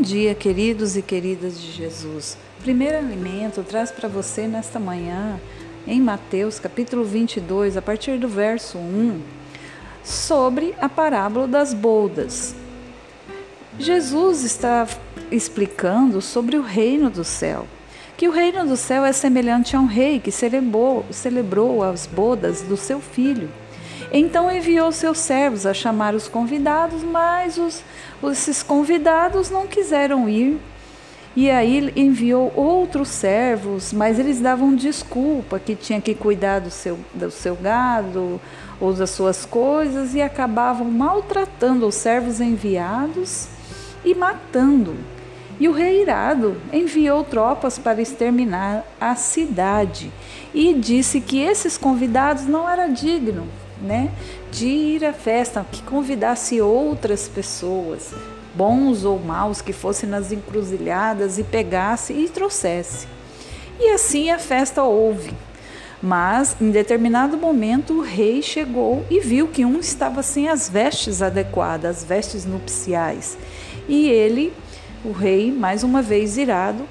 [0.00, 2.38] Bom dia, queridos e queridas de Jesus.
[2.62, 5.38] Primeiro alimento traz para você nesta manhã,
[5.86, 9.20] em Mateus capítulo 22, a partir do verso 1,
[10.02, 12.54] sobre a parábola das boldas.
[13.78, 14.88] Jesus está
[15.30, 17.66] explicando sobre o reino do céu,
[18.16, 22.62] que o reino do céu é semelhante a um rei que celebrou, celebrou as bodas
[22.62, 23.50] do seu filho.
[24.12, 27.82] Então enviou seus servos a chamar os convidados, mas os,
[28.30, 30.58] esses convidados não quiseram ir.
[31.36, 36.98] E aí enviou outros servos, mas eles davam desculpa que tinha que cuidar do seu,
[37.14, 38.40] do seu gado
[38.80, 43.46] ou das suas coisas e acabavam maltratando os servos enviados
[44.04, 44.96] e matando.
[45.60, 50.10] E o rei irado enviou tropas para exterminar a cidade
[50.52, 53.46] e disse que esses convidados não eram dignos
[53.80, 54.10] né,
[54.50, 58.12] de ir à festa, que convidasse outras pessoas,
[58.54, 63.06] bons ou maus, que fossem nas encruzilhadas e pegasse e trouxesse.
[63.78, 65.32] E assim a festa houve.
[66.02, 71.20] Mas em determinado momento o rei chegou e viu que um estava sem as vestes
[71.20, 73.36] adequadas, as vestes nupciais.
[73.88, 74.52] E ele,
[75.04, 76.86] o rei, mais uma vez irado,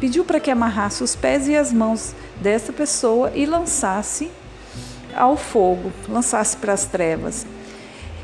[0.00, 4.30] pediu para que amarrasse os pés e as mãos dessa pessoa e lançasse
[5.16, 7.46] ao fogo, lançasse para as trevas.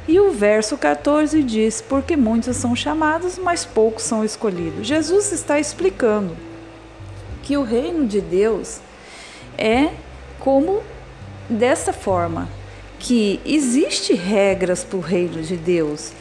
[0.08, 4.86] E o verso 14 diz: Porque muitos são chamados, mas poucos são escolhidos.
[4.86, 6.36] Jesus está explicando
[7.42, 8.80] que o reino de Deus
[9.56, 9.90] é
[10.38, 10.82] como
[11.48, 12.48] dessa forma,
[12.98, 16.12] que existe regras para o reino de Deus.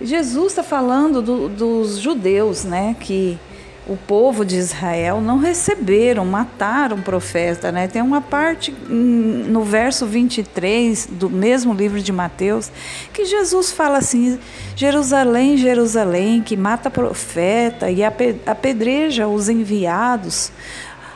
[0.00, 3.38] Jesus está falando do, dos judeus, né, que
[3.88, 7.72] o povo de Israel não receberam, mataram o profeta.
[7.72, 7.88] Né?
[7.88, 12.70] Tem uma parte no verso 23 do mesmo livro de Mateus
[13.12, 14.38] que Jesus fala assim:
[14.76, 20.52] Jerusalém, Jerusalém, que mata profeta e apedreja os enviados.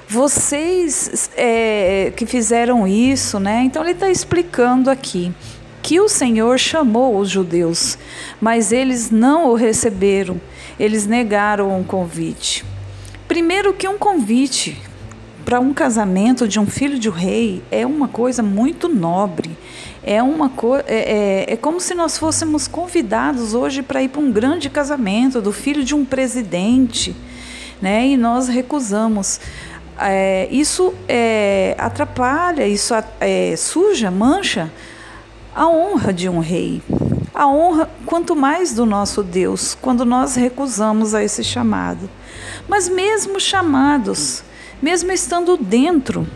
[0.08, 3.62] Vocês é, que fizeram isso, né?
[3.64, 5.32] Então ele está explicando aqui
[5.82, 7.98] que o Senhor chamou os judeus,
[8.40, 10.40] mas eles não o receberam
[10.78, 12.64] eles negaram um convite.
[13.28, 14.80] Primeiro que um convite
[15.44, 19.56] para um casamento de um filho de um rei é uma coisa muito nobre.
[20.02, 24.20] É uma co é, é, é como se nós fôssemos convidados hoje para ir para
[24.20, 27.14] um grande casamento do filho de um presidente,
[27.80, 28.06] né?
[28.06, 29.40] E nós recusamos.
[30.00, 34.68] É, isso é, atrapalha, isso é, suja, mancha
[35.54, 36.82] a honra de um rei.
[37.34, 42.08] A honra, quanto mais do nosso Deus, quando nós recusamos a esse chamado.
[42.68, 44.42] Mas mesmo chamados,
[44.80, 46.26] mesmo estando dentro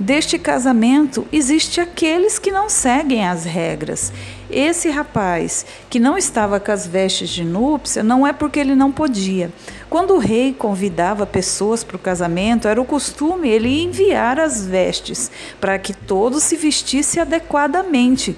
[0.00, 4.10] deste casamento, existe aqueles que não seguem as regras.
[4.50, 8.90] Esse rapaz que não estava com as vestes de núpcia não é porque ele não
[8.90, 9.52] podia.
[9.90, 15.30] Quando o rei convidava pessoas para o casamento, era o costume ele enviar as vestes
[15.60, 18.36] para que todos se vestissem adequadamente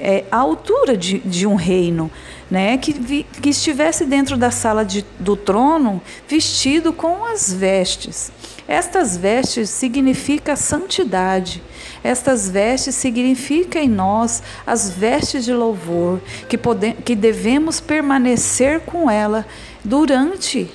[0.00, 2.10] é, a altura de, de um reino,
[2.50, 2.76] né?
[2.78, 8.30] que, vi, que estivesse dentro da sala de, do trono vestido com as vestes.
[8.68, 11.62] Estas vestes significam santidade.
[12.02, 19.10] Estas vestes significam em nós as vestes de louvor, que, pode, que devemos permanecer com
[19.10, 19.46] ela
[19.84, 20.70] durante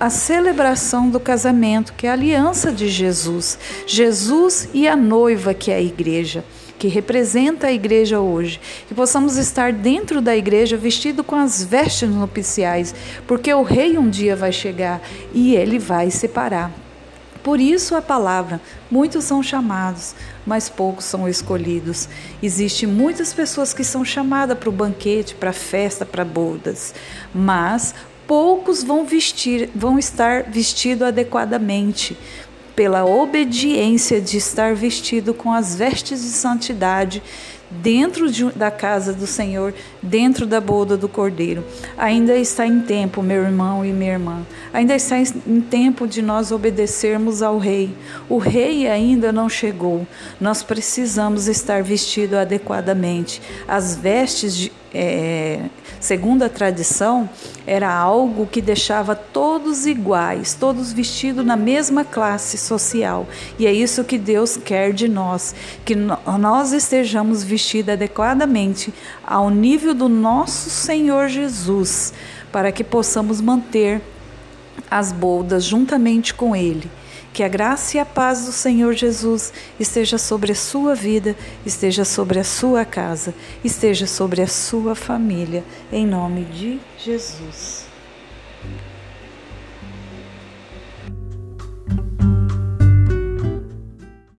[0.00, 3.58] a celebração do casamento, que é a aliança de Jesus.
[3.86, 6.42] Jesus e a noiva, que é a igreja
[6.78, 8.58] que representa a igreja hoje,
[8.88, 12.94] que possamos estar dentro da igreja vestido com as vestes nupciais,
[13.26, 15.02] porque o rei um dia vai chegar
[15.34, 16.72] e ele vai separar.
[17.42, 18.58] Por isso a palavra,
[18.90, 20.14] muitos são chamados,
[20.46, 22.08] mas poucos são escolhidos.
[22.42, 26.94] Existem muitas pessoas que são chamadas para o banquete, para a festa, para bodas,
[27.34, 27.94] mas
[28.30, 32.16] poucos vão vestir, vão estar vestidos adequadamente,
[32.76, 37.20] pela obediência de estar vestido com as vestes de santidade
[37.70, 39.72] dentro de, da casa do Senhor,
[40.02, 41.64] dentro da boda do Cordeiro.
[41.96, 46.50] Ainda está em tempo, meu irmão e minha irmã, ainda está em tempo de nós
[46.50, 47.94] obedecermos ao Rei.
[48.28, 50.06] O Rei ainda não chegou.
[50.40, 53.40] Nós precisamos estar vestido adequadamente.
[53.68, 55.60] As vestes de, é,
[56.00, 57.28] segundo a tradição,
[57.66, 63.28] era algo que deixava todos iguais, todos vestidos na mesma classe social.
[63.58, 67.59] E é isso que Deus quer de nós, que nós estejamos vestidos
[67.92, 68.92] adequadamente
[69.24, 72.12] ao nível do nosso Senhor Jesus,
[72.52, 74.00] para que possamos manter
[74.90, 76.90] as boldas juntamente com Ele
[77.32, 82.04] que a graça e a paz do Senhor Jesus esteja sobre a sua vida, esteja
[82.04, 83.34] sobre a sua casa,
[83.64, 87.84] esteja sobre a sua família, em nome de Jesus.